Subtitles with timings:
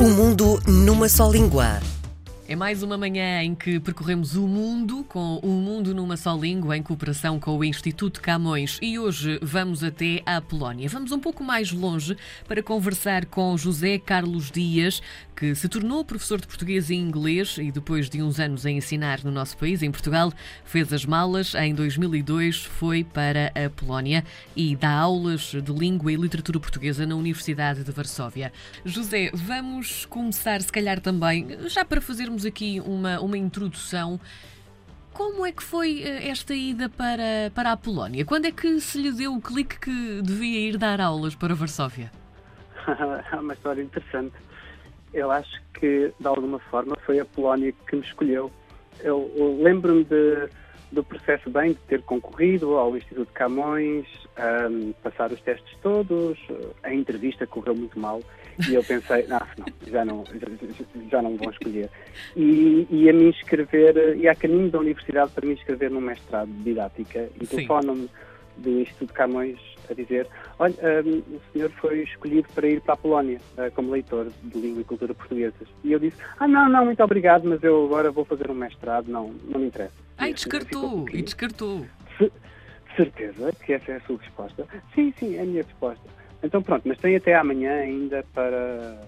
[0.00, 1.78] O mundo numa só língua.
[2.48, 6.76] É mais uma manhã em que percorremos o mundo com o Mundo numa Só Língua
[6.76, 10.88] em cooperação com o Instituto Camões e hoje vamos até à Polónia.
[10.88, 12.16] Vamos um pouco mais longe
[12.48, 15.02] para conversar com José Carlos Dias,
[15.40, 19.24] que se tornou professor de português e inglês e depois de uns anos a ensinar
[19.24, 20.30] no nosso país, em Portugal,
[20.66, 21.54] fez as malas.
[21.54, 24.22] Em 2002 foi para a Polónia
[24.54, 28.52] e dá aulas de língua e literatura portuguesa na Universidade de Varsóvia.
[28.84, 34.20] José, vamos começar se calhar também, já para fazermos aqui uma, uma introdução.
[35.10, 38.26] Como é que foi eh, esta ida para, para a Polónia?
[38.26, 42.12] Quando é que se lhe deu o clique que devia ir dar aulas para Varsóvia?
[43.32, 44.34] é uma história interessante.
[45.12, 48.50] Eu acho que, de alguma forma, foi a Polónia que me escolheu.
[49.00, 50.04] Eu, eu lembro-me
[50.92, 54.06] do processo bem de ter concorrido ao Instituto Camões,
[54.70, 56.38] um, passar os testes todos,
[56.82, 58.20] a entrevista correu muito mal
[58.68, 60.48] e eu pensei, não, não já não, já,
[61.10, 61.88] já não vão escolher.
[62.36, 66.48] E, e a me inscrever, e a caminho da universidade para me inscrever num mestrado
[66.48, 68.10] de didática e telefonam-me
[68.56, 69.58] do Instituto Camões
[69.90, 70.26] a dizer,
[70.58, 70.74] olha,
[71.04, 74.82] um, o senhor foi escolhido para ir para a Polónia uh, como leitor de língua
[74.82, 75.68] e cultura portuguesas.
[75.84, 79.08] E eu disse, ah não, não, muito obrigado, mas eu agora vou fazer um mestrado,
[79.08, 79.92] não, não me interessa.
[80.18, 81.86] Ai, descartou, e descartou.
[82.18, 84.66] De certeza que essa é a sua resposta?
[84.94, 86.04] Sim, sim, é a minha resposta.
[86.42, 89.00] Então pronto, mas tem até amanhã ainda para,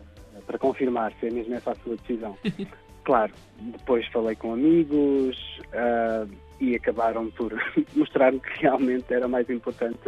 [0.46, 2.36] para confirmar se é mesmo essa a sua decisão.
[3.04, 5.36] claro, depois falei com amigos
[5.68, 7.52] uh, e acabaram por
[7.96, 9.98] mostrar-me que realmente era mais importante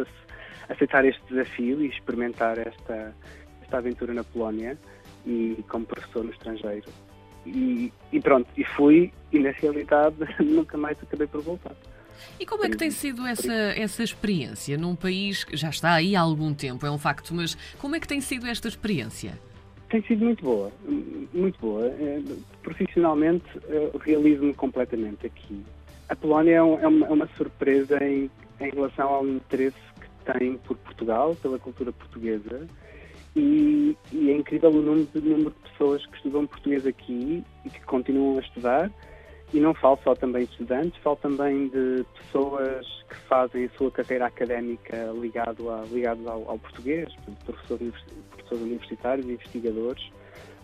[0.69, 3.15] aceitar este desafio e experimentar esta,
[3.61, 4.77] esta aventura na Polónia
[5.25, 6.89] e como professor no estrangeiro.
[7.45, 11.75] E, e pronto, e fui e na realidade nunca mais acabei por voltar.
[12.39, 16.15] E como é que tem sido essa, essa experiência num país que já está aí
[16.15, 19.37] há algum tempo, é um facto, mas como é que tem sido esta experiência?
[19.89, 20.71] Tem sido muito boa,
[21.33, 21.85] muito boa.
[21.87, 22.21] É,
[22.63, 23.45] profissionalmente,
[24.01, 25.63] realizo-me completamente aqui.
[26.09, 29.77] A Polónia é, é, uma, é uma surpresa em, em relação ao interesse
[30.33, 32.67] tem por Portugal, pela cultura portuguesa,
[33.35, 37.69] e, e, é incrível o número de, número de pessoas que estudam português aqui e
[37.69, 38.91] que continuam a estudar
[39.53, 43.91] e não falo só também de estudantes, falo também de pessoas que fazem a sua
[43.91, 47.13] carreira académica ligado, a, ligado ao, ao português,
[47.45, 47.93] professores,
[48.31, 50.11] professores universitários, investigadores,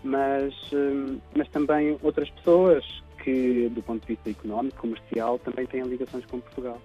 [0.02, 2.84] mas, hum, mas também outras pessoas
[3.22, 6.80] que, do ponto de vista económico, comercial, também têm ligações com Portugal.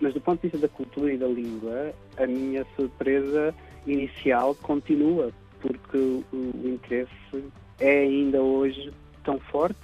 [0.00, 3.54] Mas do ponto de vista da cultura e da língua, a minha surpresa
[3.86, 6.24] inicial continua, porque o,
[6.64, 7.44] interesse
[7.80, 8.92] é ainda hoje
[9.24, 9.78] tão forte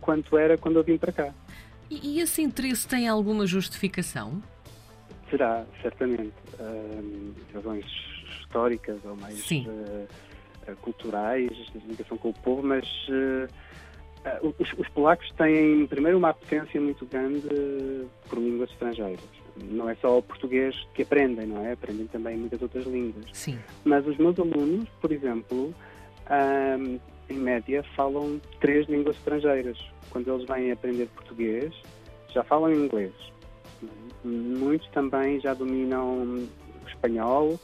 [0.00, 1.34] quanto era quando eu vim para cá.
[1.90, 4.42] E, e esse interesse tem alguma justificação?
[5.28, 6.32] Será, certamente.
[6.58, 7.84] Uh, razões
[8.40, 15.30] históricas ou mais uh, culturais, de ligação com o povo, mas uh, os, os, polacos
[15.32, 17.48] têm, primeiro, uma apetência muito grande
[18.28, 19.39] por línguas estrangeiras.
[19.68, 21.72] Não é só o português que aprendem, não é?
[21.72, 23.26] Aprendem também muitas outras línguas.
[23.32, 23.58] Sim.
[23.84, 25.74] Mas os meus alunos, por exemplo,
[27.28, 29.78] em média, falam três línguas estrangeiras.
[30.10, 31.72] Quando eles vêm aprender português,
[32.28, 33.12] já falam inglês.
[34.24, 36.46] Muitos também já dominam
[36.86, 37.58] espanhol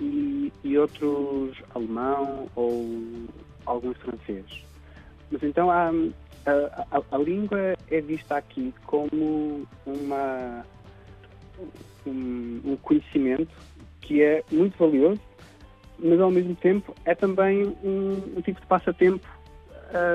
[0.00, 2.86] e, e outros alemão ou
[3.66, 4.46] alguns francês.
[5.30, 5.90] Mas então há,
[6.46, 10.64] a, a, a, língua é vista aqui como uma,
[12.06, 13.54] um, um conhecimento
[14.00, 15.20] que é muito valioso
[16.02, 19.26] mas ao mesmo tempo é também um, um tipo de passatempo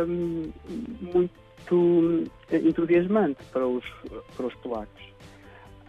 [0.08, 0.52] um,
[1.02, 3.84] muito entusiasmante para os,
[4.36, 5.04] para os polacos.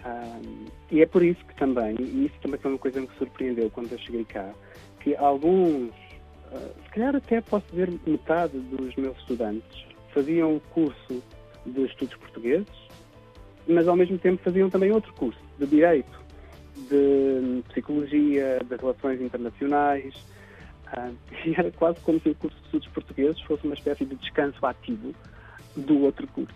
[0.05, 3.19] Um, e é por isso que também, e isso também foi uma coisa que me
[3.19, 4.53] surpreendeu quando eu cheguei cá,
[5.01, 11.23] que alguns, uh, se calhar até posso dizer metade dos meus estudantes, faziam o curso
[11.65, 12.69] de estudos portugueses,
[13.67, 16.27] mas ao mesmo tempo faziam também outro curso, de Direito
[16.77, 20.15] de psicologia, de relações internacionais,
[20.97, 24.15] uh, e era quase como se o curso de estudos portugueses fosse uma espécie de
[24.17, 25.15] descanso ativo
[25.77, 26.55] do outro curso.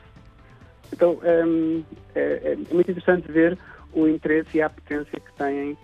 [0.92, 3.58] Então um, é, é, muito interessante ver
[3.92, 5.76] o interesse e a apetência que têm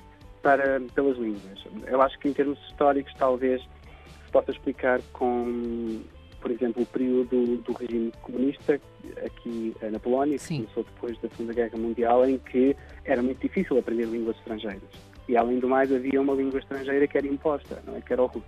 [0.43, 1.65] para, pelas línguas.
[1.87, 6.03] Eu acho que em termos históricos talvez se possa explicar com
[6.41, 8.81] por exemplo, o período do regime comunista
[9.25, 10.63] aqui eh, na Polónia, que Sim.
[10.63, 14.83] começou depois da Segunda Guerra Mundial, em que era muito difícil aprender línguas estrangeiras.
[15.29, 18.01] E, além do mais, havia uma língua estrangeira que era imposta, não é?
[18.01, 18.47] que era o russo.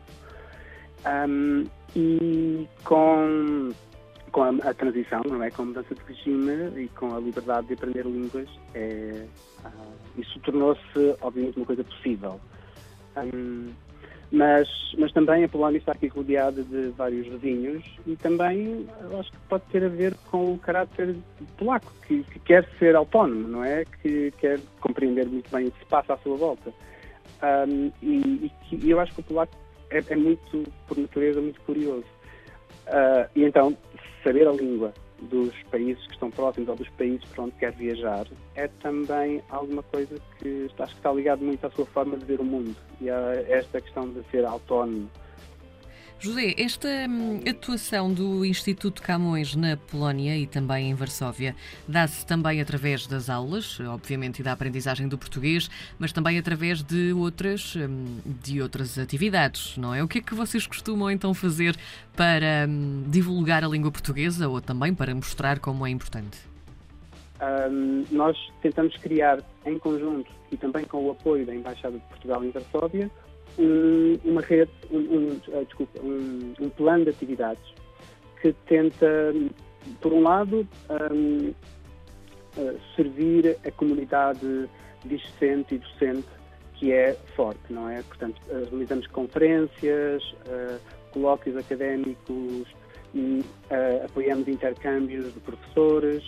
[1.07, 1.65] Um,
[1.97, 3.71] e com,
[4.31, 5.51] com a, a, transição, não é?
[5.51, 9.27] com a mudança de regime e com a liberdade de aprender línguas, é,
[9.65, 12.41] uh, isso tornou-se, obviamente, uma coisa possível.
[13.17, 13.73] Um,
[14.31, 18.87] Mas, mas também a Polónia está aqui rodeada de vários vizinhos e também
[19.19, 21.17] acho que pode ter a ver com o caráter
[21.57, 23.87] polaco, que, que quer ser autónomo, não é?
[24.03, 26.71] Que quer compreender muito bem o que se passa à sua volta.
[27.43, 29.57] Um, e, e, eu acho que o polaco
[29.91, 32.05] é, é muito, por natureza, muito curioso.
[32.87, 33.75] Uh, e então,
[34.23, 34.93] saber a língua
[35.23, 39.83] dos países que estão próximos ou dos países para onde quer viajar é também alguma
[39.83, 42.75] coisa que acho que está ligado muito à sua forma de ver o mundo.
[43.01, 45.11] E a esta questão de ser autónomo
[46.21, 51.55] José, esta hum, atuação do Instituto Camões na Polónia e também em Varsóvia
[51.87, 57.13] dá-se também através das aulas, obviamente, e da aprendizagem do português, mas também através de
[57.13, 60.03] outras, hum, de outras atividades, não é?
[60.03, 61.77] O que é que vocês costumam então fazer
[62.17, 66.39] para hum, divulgar a língua portuguesa ou também para mostrar como é importante?
[67.41, 72.43] Um, nós tentamos criar em conjunto e também com o apoio da Embaixada de Portugal
[72.43, 73.09] em Varsóvia
[73.59, 77.63] um, uma rede, um, um, uh, desculpa, um, um, plano de atividades
[78.41, 79.33] que tenta,
[80.01, 81.55] por um lado, uh,
[82.97, 84.69] servir a comunidade
[85.05, 86.29] discente e docente
[86.75, 88.03] que é forte, não é?
[88.03, 90.23] Portanto, uh, realizamos conferências,
[91.13, 92.69] colóquios académicos
[93.15, 93.45] e
[94.05, 96.23] apoiamos intercâmbios de professores.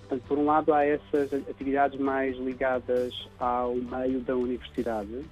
[0.00, 5.24] Portanto, por um lado, há essas atividades mais ligadas ao meio da universidade,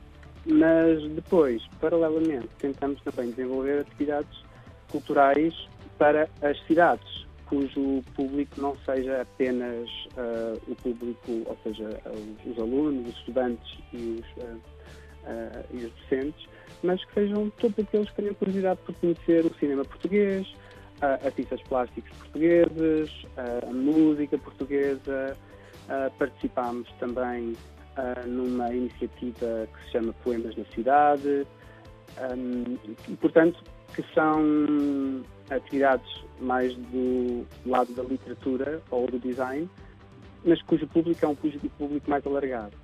[0.48, 4.42] mas depois, paralelamente, tentamos também desenvolver atividades
[4.90, 5.54] culturais
[5.98, 12.58] para as cidades, cujo público não seja apenas uh, o público, ou seja, os, os,
[12.58, 16.48] alunos, os estudantes e os, uh, uh, e os docentes,
[16.82, 20.46] mas que sejam todos aqueles que tenham curiosidade por conhecer o cinema português,
[21.00, 25.36] artistas plásticos portugueses, a música portuguesa.
[26.18, 27.54] participámos também
[28.26, 31.46] numa iniciativa que se chama Poemas na Cidade,
[32.18, 32.78] um,
[33.08, 33.62] e, portanto,
[33.94, 34.42] que são
[35.50, 39.68] atividades mais do lado da literatura ou do design,
[40.44, 42.76] mas cujo público é um público mais alargado.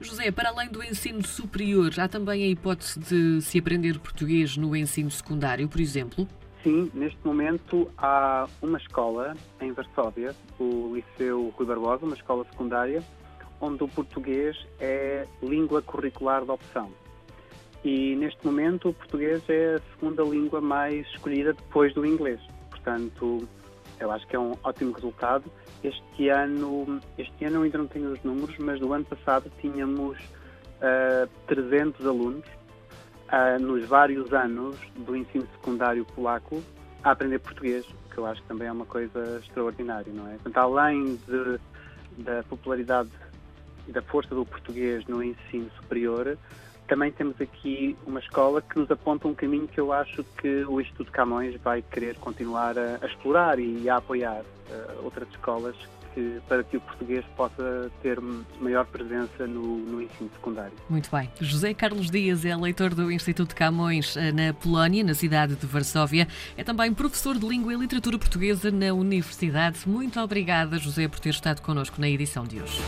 [0.00, 4.74] José, para além do ensino superior, há também a hipótese de se aprender português no
[4.76, 6.26] ensino secundário, por exemplo?
[6.62, 13.02] Sim, neste momento há uma escola em Varsóvia, o Liceu Rui Barbosa, uma escola secundária,
[13.62, 16.90] onde o português é língua curricular de opção.
[17.84, 22.40] E neste momento o português é a segunda língua mais escolhida depois do inglês.
[22.70, 23.48] Portanto,
[24.00, 25.44] eu acho que é um ótimo resultado.
[25.82, 31.28] Este ano, este ano ainda não tenho os números, mas no ano passado tínhamos uh,
[31.46, 32.44] 300 alunos
[33.28, 36.62] uh, nos vários anos do ensino secundário polaco
[37.04, 40.34] a aprender português, que eu acho que também é uma coisa extraordinária, não é?
[40.34, 41.60] Portanto, além de,
[42.22, 43.10] da popularidade
[43.88, 46.36] da força do português no ensino superior,
[46.86, 50.80] também temos aqui uma escola que nos aponta um caminho que eu acho que o
[50.80, 55.74] Instituto Camões vai querer continuar a, a explorar e a apoiar uh, outras escolas
[56.14, 58.20] que, para que o português possa ter
[58.60, 60.72] maior presença no, no, ensino secundário.
[60.88, 61.30] Muito bem.
[61.40, 66.28] José Carlos Dias é leitor do Instituto Camões eh, na Polónia, na cidade de Varsóvia.
[66.56, 69.88] É também professor de Língua e Literatura Portuguesa na Universidade.
[69.88, 72.82] Muito obrigada, José, por ter estado connosco na edição de hoje.